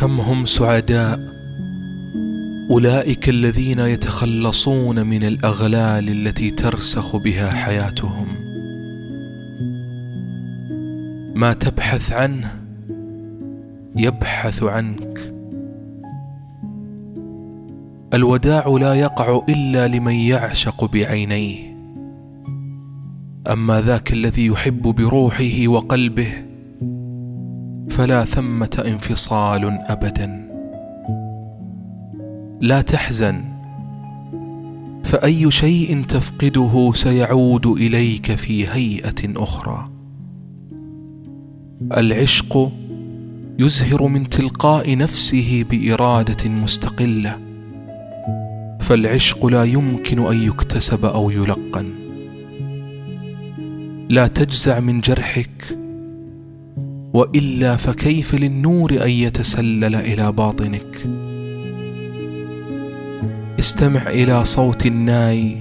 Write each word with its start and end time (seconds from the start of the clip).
كم 0.00 0.20
هم 0.20 0.46
سعداء. 0.46 1.20
أولئك 2.70 3.28
الذين 3.28 3.78
يتخلصون 3.78 5.06
من 5.06 5.22
الأغلال 5.22 6.08
التي 6.08 6.50
ترسخ 6.50 7.16
بها 7.16 7.50
حياتهم. 7.50 8.26
ما 11.34 11.52
تبحث 11.52 12.12
عنه 12.12 12.50
يبحث 13.96 14.62
عنك. 14.62 15.34
الوداع 18.14 18.68
لا 18.68 18.94
يقع 18.94 19.40
إلا 19.48 19.88
لمن 19.88 20.14
يعشق 20.14 20.84
بعينيه. 20.84 21.76
أما 23.52 23.80
ذاك 23.80 24.12
الذي 24.12 24.46
يحب 24.46 24.82
بروحه 24.82 25.68
وقلبه 25.68 26.49
فلا 27.90 28.24
ثمة 28.24 28.82
انفصال 28.86 29.64
ابدا. 29.64 30.48
لا 32.60 32.82
تحزن 32.82 33.44
فأي 35.04 35.50
شيء 35.50 36.04
تفقده 36.04 36.92
سيعود 36.94 37.66
إليك 37.66 38.34
في 38.34 38.68
هيئة 38.68 39.42
أخرى. 39.42 39.90
العشق 41.96 42.72
يزهر 43.58 44.06
من 44.06 44.28
تلقاء 44.28 44.96
نفسه 44.96 45.64
بإرادة 45.70 46.50
مستقلة 46.50 47.38
فالعشق 48.80 49.46
لا 49.46 49.64
يمكن 49.64 50.26
أن 50.26 50.42
يكتسب 50.42 51.04
أو 51.04 51.30
يلقن. 51.30 51.90
لا 54.08 54.26
تجزع 54.26 54.80
من 54.80 55.00
جرحك 55.00 55.79
وإلا 57.14 57.76
فكيف 57.76 58.34
للنور 58.34 58.92
أن 59.02 59.10
يتسلل 59.10 59.94
إلى 59.94 60.32
باطنك؟ 60.32 61.08
استمع 63.58 64.06
إلى 64.06 64.44
صوت 64.44 64.86
الناي. 64.86 65.56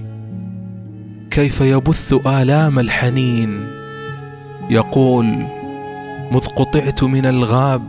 كيف 1.31 1.61
يبث 1.61 2.14
آلام 2.28 2.80
الحنين؟ 2.80 3.67
يقول 4.69 5.25
مذ 6.31 6.45
قطعت 6.45 7.03
من 7.03 7.25
الغاب 7.25 7.88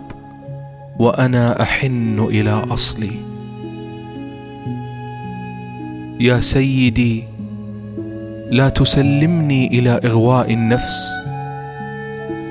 وأنا 0.99 1.63
أحن 1.63 2.29
إلى 2.31 2.51
أصلي. 2.51 3.13
يا 6.21 6.41
سيدي 6.41 7.25
لا 8.51 8.69
تسلمني 8.69 9.79
إلى 9.79 10.01
إغواء 10.05 10.53
النفس 10.53 11.30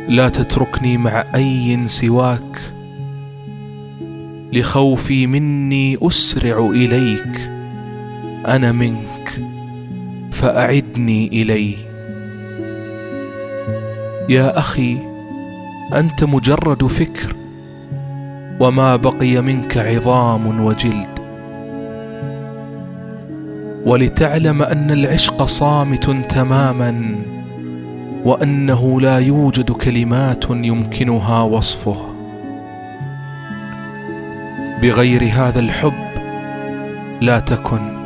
لا 0.09 0.29
تتركني 0.29 0.97
مع 0.97 1.23
أي 1.35 1.87
سواك. 1.87 2.61
لخوفي 4.53 5.27
مني 5.27 5.97
أسرع 6.01 6.69
إليك. 6.69 7.51
أنا 8.47 8.71
منك 8.71 9.43
فأعدني 10.31 11.27
إلي. 11.27 11.75
يا 14.29 14.59
أخي 14.59 14.97
أنت 15.93 16.23
مجرد 16.23 16.87
فكر 16.87 17.35
وما 18.59 18.95
بقي 18.95 19.41
منك 19.41 19.77
عظام 19.77 20.61
وجلد. 20.65 21.19
ولتعلم 23.85 24.61
أن 24.61 24.91
العشق 24.91 25.43
صامت 25.43 26.09
تماما. 26.29 27.15
وأنه 28.25 29.01
لا 29.01 29.19
يوجد 29.19 29.71
كلمات 29.71 30.45
يمكنها 30.49 31.41
وصفه. 31.41 31.97
بغير 34.81 35.29
هذا 35.33 35.59
الحب 35.59 35.93
لا 37.21 37.39
تكن. 37.39 37.99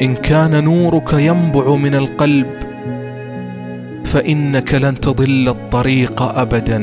إن 0.00 0.14
كان 0.14 0.64
نورك 0.64 1.12
ينبع 1.12 1.74
من 1.74 1.94
القلب 1.94 2.46
فإنك 4.04 4.74
لن 4.74 5.00
تضل 5.00 5.48
الطريق 5.48 6.22
ابدا. 6.22 6.78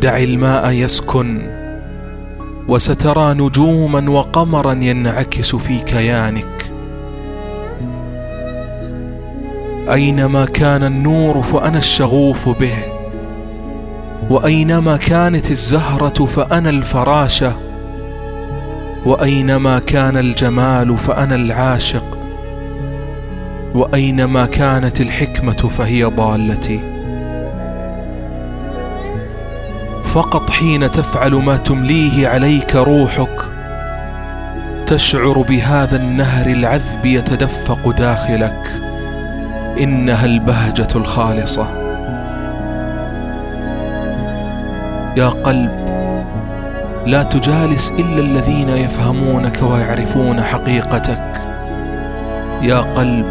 دع 0.00 0.16
الماء 0.16 0.70
يسكن 0.70 1.38
وسترى 2.68 3.34
نجوما 3.34 4.10
وقمرا 4.10 4.72
ينعكس 4.72 5.56
في 5.56 5.78
كيانك. 5.78 6.77
أينما 9.92 10.44
كان 10.44 10.84
النور 10.84 11.42
فأنا 11.42 11.78
الشغوف 11.78 12.48
به 12.48 12.74
وأينما 14.30 14.96
كانت 14.96 15.50
الزهرة 15.50 16.26
فأنا 16.26 16.70
الفراشه 16.70 17.52
وأينما 19.06 19.78
كان 19.78 20.16
الجمال 20.16 20.98
فأنا 20.98 21.34
العاشق 21.34 22.18
وأينما 23.74 24.46
كانت 24.46 25.00
الحكمة 25.00 25.52
فهي 25.52 26.04
ضالتي. 26.04 26.80
فقط 30.04 30.50
حين 30.50 30.90
تفعل 30.90 31.34
ما 31.34 31.56
تمليه 31.56 32.28
عليك 32.28 32.76
روحك 32.76 33.44
تشعر 34.86 35.42
بهذا 35.42 35.96
النهر 35.96 36.46
العذب 36.46 37.06
يتدفق 37.06 37.90
داخلك. 37.90 38.87
إنها 39.80 40.24
البهجة 40.24 40.88
الخالصة. 40.94 41.66
يا 45.16 45.28
قلب 45.28 45.88
لا 47.06 47.22
تجالس 47.22 47.90
إلا 47.90 48.20
الذين 48.20 48.68
يفهمونك 48.68 49.62
ويعرفون 49.62 50.42
حقيقتك. 50.42 51.40
يا 52.62 52.78
قلب 52.78 53.26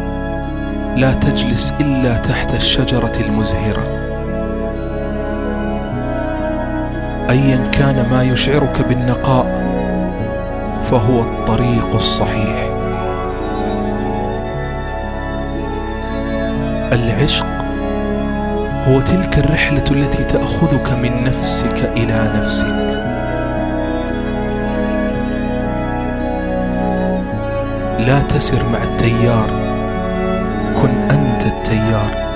لا 0.96 1.14
تجلس 1.14 1.74
إلا 1.80 2.18
تحت 2.18 2.54
الشجرة 2.54 3.12
المزهرة. 3.20 3.84
ايا 7.30 7.58
كان 7.72 8.06
ما 8.12 8.24
يشعرك 8.24 8.86
بالنقاء 8.90 9.68
فهو 10.82 11.22
الطريق 11.22 11.96
الصحيح. 11.96 12.67
العشق 16.94 17.46
هو 18.88 19.02
تلك 19.02 19.38
الرحلة 19.38 19.84
التي 19.92 20.24
تأخذك 20.24 20.92
من 20.92 21.24
نفسك 21.24 21.92
إلى 21.98 22.32
نفسك. 22.36 22.88
لا 28.00 28.22
تسر 28.30 28.70
مع 28.70 28.84
التيار 28.84 29.48
كن 30.82 30.90
أنت 30.90 31.46
التيار. 31.46 32.27